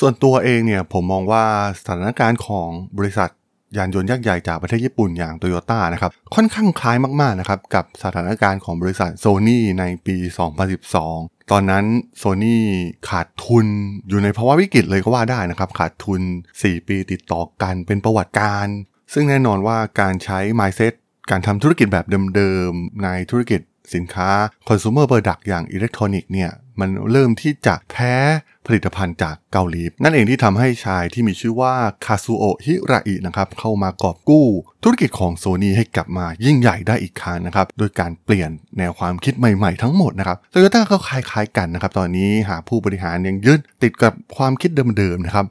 [0.00, 1.44] ส่วนตัวเองเนี่ยผมมองว่า
[1.78, 2.68] สถานการณ์ของ
[2.98, 3.30] บริษัท
[3.76, 10.16] ยานยนต์ยักษ์ใหญ่จากประเทศญี่ปุ่นอย่างโตโยต้านะครับ ค่อนข้างคล้ายมากๆนะครับ กับสถานการณ์ของบริษัทโซนี่ในปี
[10.84, 11.84] 2012 ตอนนั้น
[12.18, 12.64] โซนี่
[13.08, 13.66] ขาดทุน
[14.08, 16.20] อยู่ในภาวะวิกฤตเลยก็ว่าได้นะครับ ขาดทุน
[16.58, 18.66] 4 ปีติดต่อกันเป็นประวัติการ
[19.12, 20.94] ซึ่งแน่นอนว่าการใช้ mindset
[21.30, 22.06] การทำธุรกิจแบบ
[22.36, 23.60] เดิมๆ ในธุรกิจ
[23.94, 24.30] สินค้า
[24.68, 26.50] consumer product อย่างอิเล็กทรอนิกส์เนี่ย
[26.80, 28.14] มันเริ่มที่จะแพ้
[28.66, 31.74] ผลิตภัณฑ์จากเกาหลี นั่นเองที่ทำให้ชายที่มีชื่อว่า
[32.04, 34.46] คาซูโอะฮิราอินะครับเข้ามากอบกู้
[34.82, 45.46] ธุรกิจของโซนี่ให้กลับมายิ่งใหญ่ได้อีกครั้งนะครับโดยการเปลี่ยนแนวความคิดใหม่ๆทั้งหมดนะครับโตโยต้าก็คล้ายๆกันนะครับตอนนี้หาผู้บริหารยังยึดติดกับความคิดเดิมๆนะครับ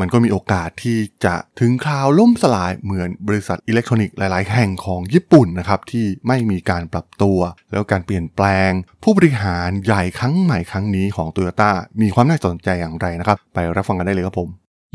[0.00, 7.38] มันก็มีโอกาสที่จะถึงคราวล่มสลายเหมือนบริษัทอิเล็กทรอนิกส์หลาย ๆ แห่งของญี่ปุ่นนะครับที่ไม่มีการปรับตัว
[7.72, 8.70] แล้วการเปลี่ยนแปลง
[9.02, 11.70] ผู้บริหารใหญ่ครั้งใหม่ครั้งนี้ของโตโยต้า
[12.00, 14.48] มีความน่าสนใจอย่างไรนะครับ ไปรับฟังกันได้เลยครับผม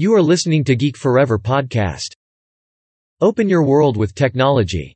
[0.04, 2.10] You are listening to Geek Forever podcast.
[3.28, 4.88] Open your world with technology.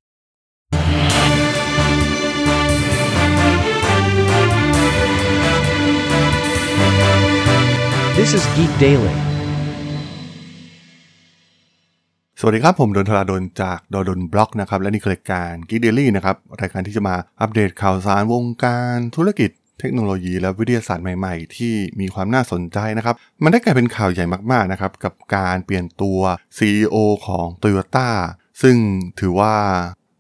[8.15, 9.32] This is Geek Daily.
[12.45, 19.49] สวัสดีครับ ผมดนทราดนจากดดนบล็อกนะครับ และนี่คือรายการ Geek Daily นะครับ รายการที่จะมาอัปเดตข่าวสารวงการธุรกิจ
[19.79, 26.19] เทคโนโลยี และวิทยาศาสตร์ใหม่ๆ ที่มีความน่าสนใจนะครับ มันได้กลายเป็นข่าวใหญ่มากๆนะครับ กับการเปลี่ยนตัว
[26.57, 26.95] CEO
[27.27, 28.09] ของ Toyota
[28.61, 28.75] ซึ่ง
[29.19, 29.55] ถือว่า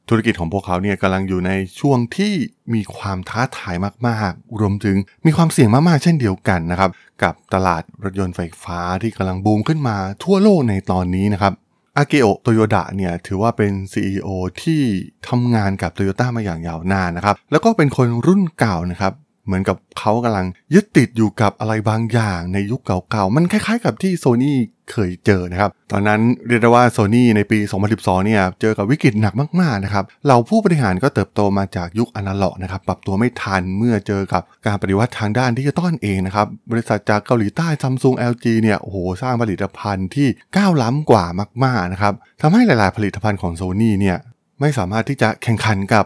[0.09, 2.33] ธุรกิจของพวกเขาเนี่ยกำลังอยู่ในช่วงที่
[2.73, 3.75] มีความท้าทาย
[4.07, 6.89] มากๆ รวมถึงมีความเสี่ยงมากๆ เช่นเดียวกันนะครับ
[7.23, 11.53] กับตลาดรถยนต์ไฟฟ้าที่กำลังบูมขึ้นมาทั่วโลกในตอนนี้นะครับ
[11.97, 14.27] อากิโอโตโยดะเนี่ยถือว่าเป็น CEO
[14.61, 14.81] ที่
[15.27, 19.13] ทำงานกับโตโยต้ามาอย่างยาวนานนะครับ แล้วก็เป็นคนรุ่นเก่านะครับ
[19.45, 24.57] เหมือนกับเขากำลังยึดติดอยู่กับอะไรบางอย่างในยุคเก่าๆ มันคล้ายๆกับที่โซนี่
[24.91, 27.59] เคยเจอนะครับ ตอนนั้นเรียกได้ว่าโซนี่ในปี
[27.93, 41.25] 2012 เนี่ยเจอกับวิกฤตหนักมากๆนะครับ เราผู้บริหารก็เติบโตมาจากยุคอนาล็อกนะครับ ปรับตัวไม่ทันเมื่อเจอกับการปฏิวัติทางด้านดิจิตอลเองนะครับ บริษัทจากเกาหลีใต้ซัมซุง LG เนี่ย โอ้โห สร้างผลิตภัณฑ์ที่ก้าวล้ำกว่า
[41.63, 44.17] มากๆนะครับทำให้หลายๆ ผลิตภัณฑ์ของโซนี่เนี่ย
[44.59, 46.05] ไม่สามารถที่จะแข่งขันกับ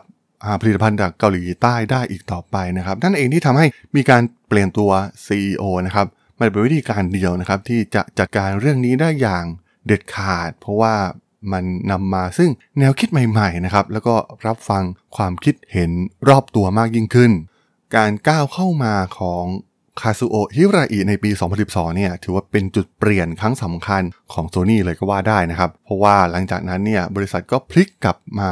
[0.62, 4.92] ผลิตภัณฑ์จากเกาหลีใต้ได้อีกต่อไปนะครับนั่นเองที่ทำให้มีการเปลี่ยนตัว
[5.26, 6.08] CEO นะครับ
[6.40, 9.46] มันเป็นวิธีการเดียวนะครับที่จะจัดการเรื่องนี้ได้อย่าง
[9.88, 10.96] เด็ดขาด เพราะว่า
[11.52, 12.50] มันนำมาซึ่ง
[12.80, 14.16] แนวคิดใหม่ๆนะครับแล้วก็
[14.48, 14.84] รับฟัง
[15.18, 15.92] ความคิดเห็น
[16.30, 17.32] รอบตัวมากยิ่งขึ้น
[17.96, 19.44] การก้าวเข้ามาของ
[20.02, 21.30] คาซูโอะฮิราอิในปี
[21.64, 24.04] 2012 เนี่ยถือว่าเป็นจุดเปลี่ยนครั้งสำคัญ
[24.34, 28.52] ของโซนี่เลยก็ว่าได้นะครับ เพราะว่าหลังจากนั้นเนี่ยบริษัทก็พลิกกลับมา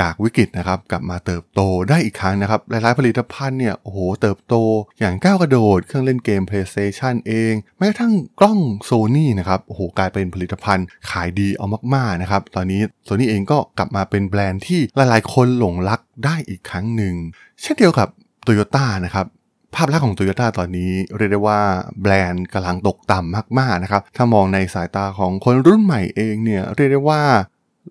[0.00, 4.54] จากวิกฤตนะครับกลับมาเติบโตได้อีกครั้งนะครับ หลายๆผลิตภัณฑ์เนี่ยโอ้โหเติบโต
[5.00, 17.14] อย่างก้าวกระโดด เครื่องเล่นเกม PlayStation เองแม้กระทั่งกล้องโซนี่นะครับโอ้โหกลายเป็นผลิตภัณฑ์ขายดีเอามากๆนะครับตอนนี้โซนี่เองก็กลับมาเป็นแบรนด์ที่หลายๆ คนหลงรักได้อีกครั้งหนึ่ง
[17.62, 18.08] เช่นเดียวกับ
[18.42, 19.26] โตโยต้านะครับ
[19.74, 21.60] ภาพลักษณ์ของโตโยต้าตอนนี้เรียกได้ว่า
[22.02, 27.22] แบรนด์กำลังตกต่ำมากๆนะครับ ถ้ามองในสายตาของคนรุ่นใหม่เองเนี่ยเรียกได้ว่า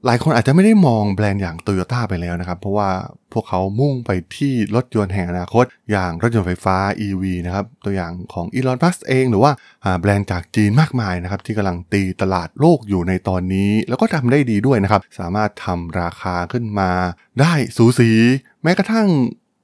[0.05, 2.89] หลายคนอาจจะไม่ได้มองแบรนด์อย่างโตโยต้าไปแล้วนะครับ เพราะว่า
[3.33, 6.77] พวกเขามุ่งไปที่รถยนต์แห่งอนาคต อย่างรถยนต์ไฟฟ้า
[7.07, 9.51] EV นะครับ ตัวอย่างของอีลอนมัสเอง หรือว่า
[9.85, 16.91] อ่าแบรนด์จากจีนมากมายนะครับ ที่กำลังตีตลาดโลกอยู่ในตอนนี้ แล้วก็ทำได้ดีด้วยนะครับ สามารถทำราคาขึ้นมา
[17.41, 18.09] ได้สูสี
[18.63, 19.07] แม้กระทั่ง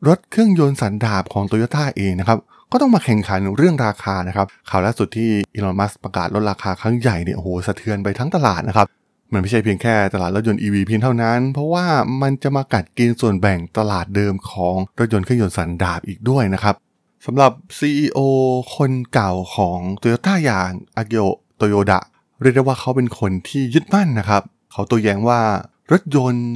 [0.07, 2.39] รถเครื่องยนต์สันดาปของโตโยต้าเองนะครับ
[2.71, 8.87] ก็ต้องมาแข่งขันเรื่องราคานะครับข่าวล่าสุดที่อีลอนมัสก์ประกาศลดราคาครั้งใหญ่เนี่ยโอ้โหสะเทือนไปทั้งตลาดนะครับ
[9.33, 11.85] มันไม่ใช่เพียงแค่ตลาดรถยนต์ EV เพียงเท่านั้น เพราะว่า
[12.21, 16.75] มันจะมากัดกินส่วนแบ่งตลาดเดิมของรถยนต์เครื่องยนต์สันดาปอีกด้วยนะครับ
[17.25, 18.19] สำหรับ CEO
[18.75, 21.23] คนเก่าของโตโยต้าอย่างอากิโอ
[21.57, 21.99] โตโยดะ
[22.41, 25.39] เรียกได้ว่าเขาเป็นคนที่ยึดมั่นนะครับ เขาตัวแย้งว่า
[25.91, 26.47] รถยนต์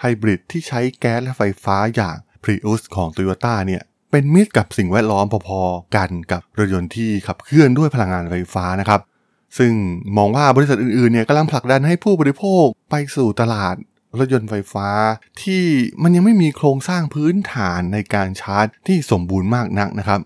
[0.00, 9.00] ไฮบริดที่ใช้แก๊สและไฟฟ้าอย่าง Prius ของ Toyota เนี่ยเป็นมิตรกับสิ่งแวดล้อมพอๆกันกับรถยนต์ที่ขับเคลื่อนด้วยพลังงานไฟฟ้านะครับ
[9.58, 9.72] ซึ่ง
[10.16, 13.74] มองว่าบริษัทอื่นๆเนี่ยกำลังผลักดันให้ผู้บริโภคไปสู่ตลาด
[14.18, 14.88] รถยนต์ไฟฟ้า
[15.42, 15.64] ที่
[16.02, 20.20] มันยังไม่มีโครงสร้างพื้นฐานในการชาร์จที่สมบูรณ์มากนักนะครับ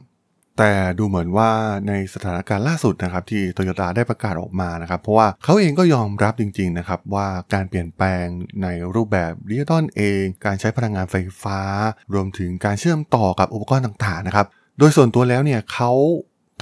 [0.58, 1.50] แต่ดูเหมือนว่า
[1.88, 8.26] ในสถานการณ์ล่าสุดนะครับที่โตโยต้าได้ประกาศออกมานะครับ เพราะว่าเขาเองก็ยอมรับจริงๆนะครับว่าการเปลี่ยนแปลง
[8.62, 11.60] ในรูปแบบดิจิตอลเอง การใช้พลังงานไฟฟ้า
[12.14, 14.46] รวมถึงการเชื่อมต่อกับอุปกรณ์ต่างๆนะครับ
[14.78, 15.92] โดยส่วนตัวแล้วเนี่ยเขา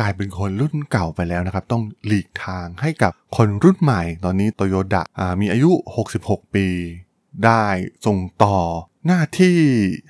[0.01, 5.71] กลายเป็นคนรุ่นเก่าไปแล้วนะครับ ต้องหลีกทางให้กับคนรุ่นใหม่ ตอนนี้โตโยต้ามีอายุ
[6.09, 6.67] 66 ปี
[7.45, 7.65] ได้
[8.07, 8.59] ส่งต่อ
[9.07, 9.59] หน้าที่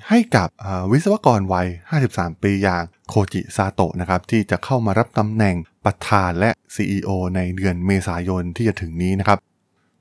[0.09, 0.49] ให้กับ
[0.93, 1.69] วิศวกรวัย
[2.07, 9.39] 53 ปีอย่าง โคจิซาโตะนะครับที่จะเข้ามารับตำแหน่งประธานและ CEO ในเดือนเมษายนที่จะถึงนี้นะครับ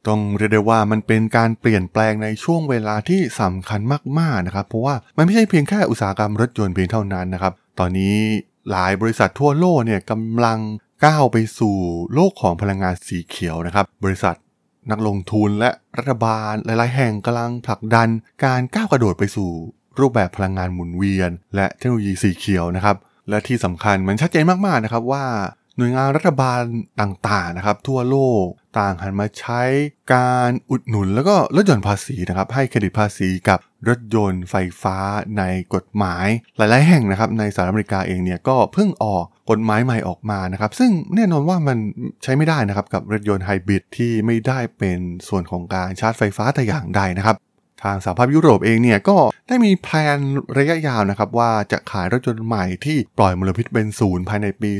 [0.07, 3.79] ต้องเรียกได้ว่ามันเป็นการเปลี่ยนแปลงในช่วงเวลาที่สำคัญ
[4.19, 8.17] มากๆนะครับเพราะว่ามันไม่ใช่เพียงแค่อุตสาหกรรมรถยนต์เพียงเท่านั้นนะครับตอนนี้
[8.71, 10.59] หลายบริษัททั่วโลกเนี่ยกำลัง
[11.05, 11.75] ก้าวไปสู่
[12.13, 14.35] โลกของพลังงานสีเขียวนะครับบริษัท
[14.91, 18.09] นักลงทุนและรัฐบาลหลาย ๆ แห่งกำลังผลักดัน
[18.45, 19.49] การก้าวกระโดดไปสู่
[19.99, 22.95] รูปแบบพลังงานหมุนเวียน และเทคโนโลยีสีเขียวนะครับ
[23.29, 25.25] และที่สำคัญมันชัดเจนมากๆนะครับว่า
[25.77, 26.61] หน่วยงานรัฐบาล
[27.01, 28.45] ต่างๆนะครับ ทั่วโลก
[28.79, 29.61] ต่างหันมาใช้
[30.13, 33.59] การอุดหนุนแล้วก็ลดหย่อนภาษีนะครับ ให้เครดิตภาษีกับ
[33.89, 34.97] รถยนต์ไฟฟ้า
[35.37, 35.43] ใน
[35.73, 41.77] กฎหมาย หลาย ๆ แห่งนะครับ ในสหรัฐอเมริกาเองเนี่ยก็เพิ่งออกกฎหมายใหม่ออกมานะครับ ซึ่งแน่นอนว่ามัน
[42.23, 47.35] ใช้ไม่ได้นะครับกับรถยนต์ไฮบริดที่ไม่ได้เป็นส่วนของการชาร์จไฟฟ้าแต่อย่างใดนะครับ
[47.83, 50.17] ทางสหภาพยุโรปเองเนี่ยก็ได้มีแผน
[50.57, 54.71] ระยะยาวนะครับว่าจะขายรถยนต์ใหม่ที่ปล่อยมลพิษเป็นศูนย์ภายในปี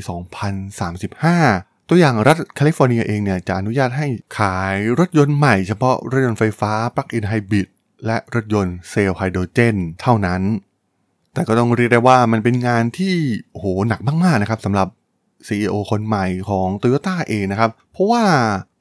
[0.69, 4.07] 2035ตัวอย่างรัฐแคลิฟอร์เนียเองเนี่ยจะอนุญาตให้
[4.39, 7.67] ขายรถยนต์ใหม่เฉพาะรถยนต์ไฟฟ้าปลั๊กอินไฮบริด
[8.05, 10.41] และรถยนต์เซลล์ไฮโดรเจนเท่านั้น
[11.33, 13.15] แต่ก็ต้องเรียกได้ว่ามันเป็นงานที่
[13.51, 14.87] โหหนักมากๆนะครับสำหรับ
[15.47, 18.23] CEO คนใหม่ของ Toyota เองนะครับ เพราะว่า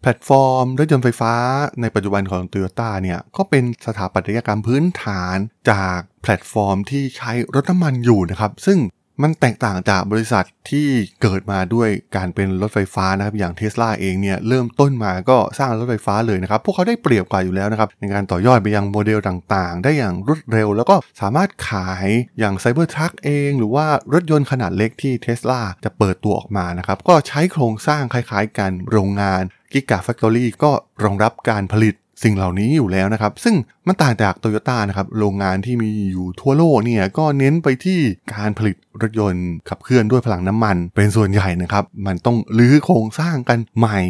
[0.02, 1.34] แพลตฟอร์มรถยนต์ไฟฟ้า
[1.80, 5.36] ในปัจจุบันของ t o y ยต้เนี่ย ก็เป็นสถาปัตยกรรมพื้นฐาน
[5.70, 8.78] จากแพลตฟอร์มที่ใช้รถน้ำมันอยู่นะครับ ซึ่ง
[9.22, 10.88] มันแตกต่างจากบริษัทที่
[11.22, 22.06] เกิดมาด้วยการเป็นรถไฟฟ้านะครับอย่างเท s l a เองเนี่ยเริ่มต้นมาก็สร้างรถไฟฟ้าเลยนะครับ พวกเขาได้เปรียบกว่าอยู่แล้วนะครับในการต่อยอดไปยังโมเดลต่างๆ ได้อย่างรวดเร็ว แล้วก็สามารถขาย
[22.38, 29.42] อย่าง Cybertruck เอง หรือว่ารถยนต์ขนาดเล็กที่เท s l a จะเปิดตัวออกมานะครับก็ใช้โครงสร้างคล้ายๆกันโรงงาน
[29.72, 30.72] กิกาแฟคทอรี่ก็
[31.04, 33.54] รองรับการผลิต สิ่งเหล่านี้อยู่แล้วนะครับ ซึ่ง
[33.86, 37.98] มันต่างจากโตโยต้านะครับโรงงานที่มีอยู่ทั่วโลกเนี่ยก็เน้นไปที่
[38.34, 44.00] การผลิตรถยนต์ขับเคลื่อนด้วยพลังน้ำมัน เป็นส่วนใหญ่นะครับมันต้องรื้อโครงสร้างกันใหม่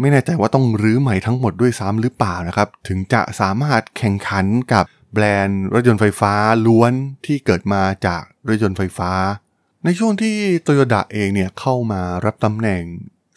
[0.00, 6.32] ไม่แน่ใจว่าต้องรื้อใหม่ทั้งหมดด้วยซ้ำหรือเปล่านะครับถึงจะสามารถแข่งขันกับแบรนด์รถยนต์ไฟฟ้า
[6.66, 6.92] ล้วน
[7.26, 9.12] ที่เกิดมาจากรถยนต์ไฟฟ้า
[9.84, 12.82] ในช่วงที่โตโยต้าเองเนี่ยเข้ามารับตำแหน่ง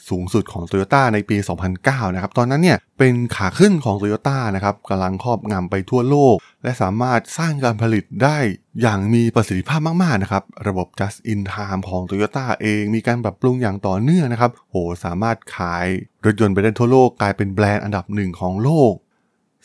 [0.09, 1.37] สูงสุดของ Toyota ในปี
[1.75, 8.37] 2009 นะครับ ตอนนั้นเนี่ยเป็นขาขึ้นของ Toyota นะครับกำลังครอบงำไปทั่วโลก และสามารถสร้างการผลิตได้
[8.81, 15.85] อย่างมีประสิทธิภาพมากๆนะครับ ระบบ just in time ของ Toyota เองมีการปรับปรุงอย่างต่อเนื่องนะครับโหสามารถขาย
[16.25, 18.93] รถยนต์ไปได้ทั่วโลกกลายเป็นแบรนด์อันดับหนึ่งของโลก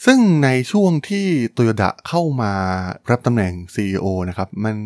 [0.07, 2.53] ซึ่งในช่วงที่โตโยต้เข้ามา
[3.11, 4.77] รับตำแหน่ง CEO นะครับ มัน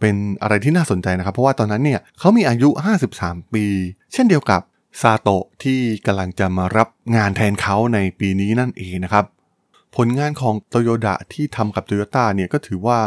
[0.00, 2.68] เป็นอะไรที่น่าสนใจนะครับ เพราะว่าตอนนั้นเนี่ยเขามีอายุ
[3.10, 3.64] 53 ปี
[4.12, 4.60] เช่นเดียวกับ
[5.00, 9.24] ซาโตะที่กำลังจะมารับงานแทนเขาในปีนี้นั่นเองนะครับ
[9.96, 13.00] ผลงานของโตโยต้าที่ทำกับโตโยต้าเนี่ยก็ถือว่า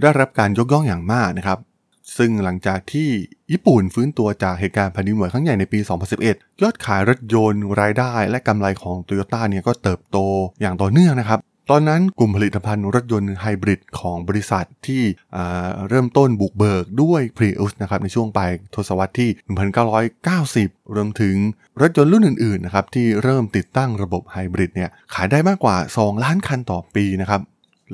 [0.00, 1.58] ได้รับการยกย่องอย่างมากนะครับ
[2.16, 3.08] ซึ่งหลังจากที่
[3.52, 5.78] ญี่ปุ่นฟื้นตัวจากเหตุการณ์แผ่นดินไหวครั้งใหญ่ในปี
[6.20, 10.18] 2011 ยอดขายรถยนต์รายได้และกำไรของโตโยต้าเนี่ยก็เติบโต
[10.60, 11.40] อย่างต่อเนื่องนะครับ
[11.72, 15.02] ตอนนั้นกลุ่มผลิตภัณฑ์รถยนต์ไฮบริดของบริษัทที่
[15.88, 19.30] เริ่มต้นบุกเบิกด้วย Prius นะครับในช่วงปลายทศวรรษที่
[20.76, 21.36] 1990 รวมถึง
[21.80, 27.40] รถยนต์รุ่นอื่นๆนะครับที่เริ่มติดตั้งระบบไฮบริดเนี่ยขายได้มากกว่า 2 ล้านคันต่อปีนะครับ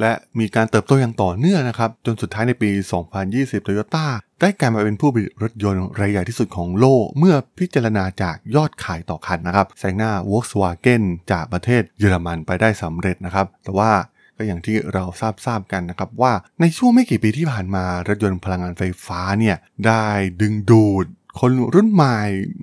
[0.00, 2.70] และมีการเติบโตอย่างต่อเนื่องนะครับ จนสุดท้ายในปี
[3.19, 4.06] 2020 Toyota
[4.41, 13.92] ได้กลายมาเป็นผู้ผลิตรถยนต์รายใหญ่ที่สุดของโลก เมื่อพิจารณาจากยอดขายต่อคันนะครับแซงหน้า Volkswagen จากประเทศเยอรมันไปได้สำเร็จนะครับ แต่ว่า
[14.37, 20.07] ก็อย่างที่เราทราบทราบกันนะครับว่าในช่วงไม่กี่ปีที่ผ่านมารถยนต์พลังงานไฟฟ้าเนี่ยได้
[20.40, 21.07] ดึงดูด
[21.41, 22.19] คนรุ่นใหม่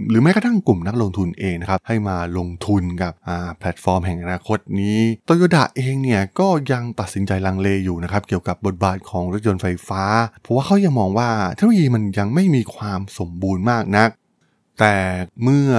[0.09, 3.13] หรือแม้กระทั่งกลุ่มนักลงทุนเองนะครับให้มาลงทุนกับ
[3.59, 10.03] แพลตฟอร์มแห่งอนาคตนี้โตโยต้าเองเนี่ยก็ยังตัดสินใจลังเลอยู่นะครับเกี่ยวกับบทบาทของรถยนต์ไฟฟ้า
[10.41, 14.09] เพราะว่าเขายังมองว่าเทคโนโลยีมันยังไม่มีความสมบูรณ์มากนัก
[14.79, 14.95] แต่
[15.43, 15.69] เมื่อ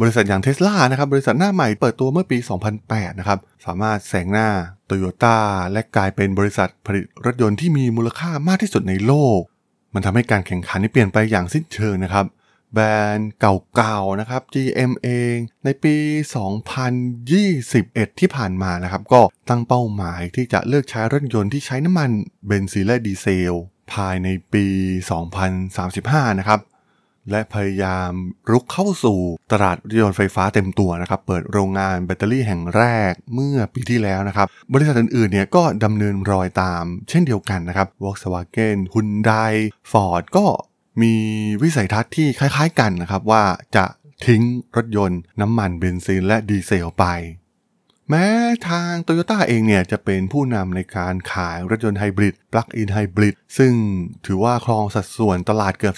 [0.00, 2.38] บริษัทอย่างเทสลานะครับบริษัทหน้าใหม่เปิดตัวเมื่อปี
[2.78, 4.48] 2008 นะครับ สามารถแซงหน้า
[4.86, 5.36] โตโยต้า
[5.72, 9.40] และกลายเป็นบริษัทผลิตรถยนต์ที่มีมูลค่ามากที่สุดในโลก
[9.94, 12.26] มันทำให้การแข่งขันนี้เปลี่ยนไปอย่างสิ้นเชิงนะครับ
[12.74, 15.96] แบรนด์เก่าๆนะครับ GM เอง ในปี
[17.22, 22.10] 2021 ที่ผ่านมานะครับ ก็ตั้งเป้าหมายที่จะเลิกใช้รถยนต์ที่ใช้น้ำมัน
[22.46, 23.54] เบนซินและดีเซล
[23.92, 24.66] ภายในปี
[25.52, 26.60] 2035 นะครับ
[27.30, 28.12] และพยายาม
[28.50, 29.18] รุกเข้าสู่
[29.52, 39.54] ตลาดรถยนต์ไฟฟ้าเต็มตัวนะครับ เปิดโรงงานแบตเตอรี่แห่งแรกเมื่อปีที่แล้วนะครับ บริษัทอื่นๆเนี่ยก็ดำเนินรอยตามเช่นเดียวกันนะครับ Volkswagen Hyundai
[39.90, 40.46] Ford ก็
[41.02, 41.14] มี
[41.62, 43.44] วิสัยทัศน์ที่คล้ายๆกันนะครับว่า
[43.76, 43.84] จะ
[44.26, 44.42] ทิ้ง
[44.76, 47.04] รถยนต์น้ำมันเบนซินและดีเซลไป
[48.14, 48.30] แม้
[48.70, 53.72] ทางโตโยต้าเองเนี่ยจะเป็นผู้นำในการขายรถยนต์ไฮบริดปลั๊กอินไฮบริดซึ่ง
[54.26, 55.96] ถือว่าครองสัดส่วนตลาดเกือบ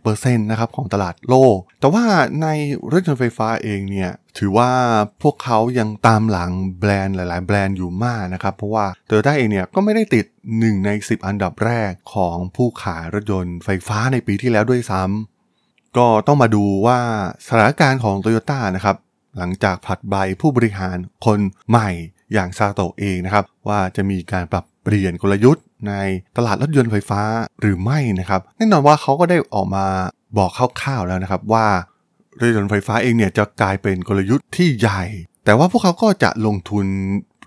[0.00, 2.04] 30%นะครับของตลาดโลก แต่ว่า
[2.42, 2.46] ใน
[2.92, 4.70] รถยนต์ไฟฟ้าเองเนี่ยถือว่า
[5.22, 10.24] พวกเขายังตามหลังแบรนด์หลาย ๆ แบรนด์อยู่มากนะครับ เพราะว่าโตโยต้าเองเนี่ยก็ไม่ได้ติด
[10.56, 16.98] 1 ใน 10 อันดับแรกของผู้ขายรถยนต์ไฟฟ้าในปีที่แล้วด้วยซ้ำก็ต้องมาดูว่า
[17.46, 18.96] สถานการณ์ของโตโยต้านะครับ
[19.38, 21.38] หลังจากผลัดใบผู้บริหารคน
[21.70, 21.90] ใหม่
[22.32, 25.92] อย่างซาโตะเองนะครับ ว่าจะมีการปรับเปลี่ยนกลยุทธ์ใน
[26.36, 27.22] ตลาดรถยนต์ไฟฟ้า
[27.60, 29.86] หรือไม่นะครับ แน่นอนว่าเขาก็ได้ออกมา
[30.38, 31.66] บอกคร่าวๆแล้วนะครับว่า
[32.40, 35.02] รถยนต์ไฟฟ้าเองเนี่ยจะกลายเป็นกลยุทธ์ที่ใหญ่
[35.44, 36.86] แต่ว่าพวกเขาก็จะลงทุน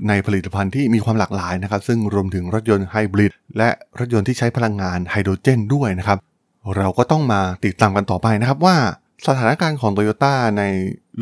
[0.09, 3.69] ในผลิตภัณฑ์ที่มีความหลากหลายนะครับ ซึ่งรวมถึงรถยนต์ไฮบริดและ
[3.99, 6.17] รถยนต์ที่ใช้พลังงานไฮโดรเจนด้วยนะครับ
[6.77, 8.75] เราก็ต้องมาติดตามกันต่อไปนะครับว่า
[9.27, 10.63] สถานการณ์ของโตโยต้าใน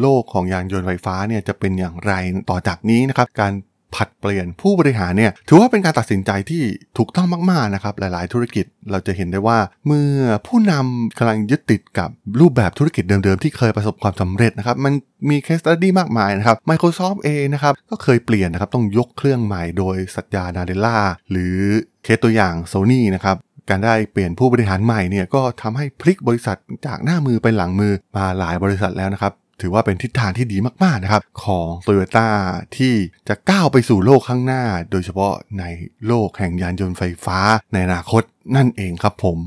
[0.02, 2.12] โลกของยานยนต์ไฟฟ้าเนี่ยจะเป็นอย่างไร
[2.50, 3.54] ต่อจากนี้นะครับ การ
[3.96, 6.64] ผัดเปลี่ยนผู้บริหารเนี่ยถือว่าเป็นการตัดสินใจที่
[6.98, 10.14] ถูกต้องมากๆนะครับหลายๆธุรกิจเราจะเห็นได้ว่า เมื่อ
[10.48, 14.94] ผู้นำกำลังยึดติดกับรูปแบบธุรกิจเดิมๆ ที่เคยประสบความสำเร็จนะครับมัน
[15.30, 20.98] มีเคสตัดดี้มากมายนะครับ Microsoft เองนะครับก็เคยเปลี่ยนนะครับต้องยกเครื่องใหม่โดยสัญญานาเดล่า
[21.32, 21.56] หรือ
[22.04, 23.38] เคสตัวอย่าง Sony นะครับ
[23.70, 32.30] การได้เปลี่ยนผู้บริหารใหม่เนี่ยก็ทำให้พลิกบริษัทจากหน้ามือไปหลังมือมาหลายบริษัทแล้วนะครับ ถือว่าเป็นทิศทางที่ดีมากๆนะครับ ของ t o y ยต้า
[32.78, 32.94] ที่
[33.28, 35.64] จะก้าวไปสู่โลกข้างหน้า โดยเฉพาะใน
[36.08, 37.40] โลกแห่งยานยนต์ไฟฟ้า
[37.74, 38.24] ในอนาคต
[38.56, 39.38] นั่นเองครับผม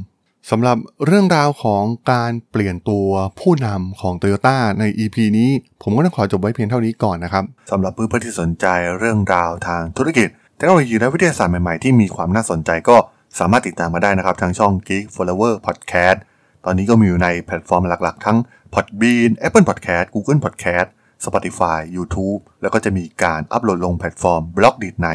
[0.51, 3.09] สำหรับเรื่องราวของการเปลี่ยนตัว
[3.41, 5.51] ผู้นำของ t o y ยต้ใน EP นี้
[5.83, 8.67] ผมก็ต้องขอจบไว้เพียงเท่านี้ก่อนนะครับสำหรับเพื่อนๆที่สนใจ
[8.99, 12.97] เรื่องราวทางธุรกิจเทคโนโลยีและวิทยาศาสตร์ใหม่ๆที่มีความน่าสนใจก็
[13.39, 16.19] สามารถติดตามมาได้นะครับ ทางช่อง Geek Forever Podcast
[16.65, 18.39] ตอนนี้ก็มีอยู่ในแพลตฟอร์มหลักๆ ทั้ง
[18.75, 20.89] Podbean Apple Podcast Google Podcast
[21.25, 25.09] Spotify YouTube แล้วก็จะมีการอัปโหลดลงแพลตฟอร์ม Blockdit ใน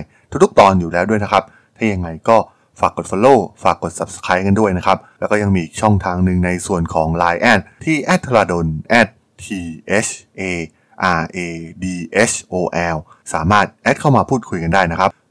[0.44, 1.44] ทุกๆ ตอนอยู่แล้วด้วยนะครับ
[1.78, 2.38] ถ้ายังไงก็
[2.80, 8.68] ฝากกด Follow ฝากกด Subscribe กันด้วยนะครับ แล้วก็ยังมีช่องทางหนึ่งในส่วนของ Line แอดที่ a d t r a d o n
[9.44, 9.46] t
[10.06, 10.08] h
[10.40, 10.42] a
[11.20, 11.48] r a
[11.84, 11.86] d
[12.32, 12.56] h o
[12.96, 12.98] l
[13.34, 15.10] สามารถแอดเข้ามาพูดคุยกันได้นะครับ